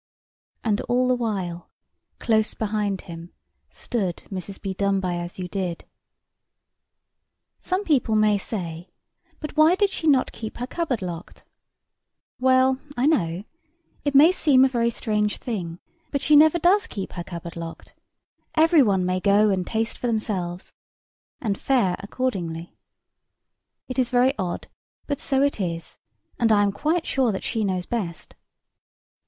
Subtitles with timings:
[0.63, 1.69] And all the while,
[2.17, 3.33] close behind him,
[3.69, 4.59] stood Mrs.
[4.59, 5.83] Bedonebyasyoudid.
[7.59, 8.89] Some people may say,
[9.39, 11.45] But why did she not keep her cupboard locked?
[12.39, 15.77] Well, I know.—It may seem a very strange thing,
[16.09, 17.93] but she never does keep her cupboard locked;
[18.55, 20.73] every one may go and taste for themselves,
[21.39, 22.75] and fare accordingly.
[23.87, 24.67] It is very odd,
[25.05, 25.99] but so it is;
[26.39, 28.33] and I am quite sure that she knows best.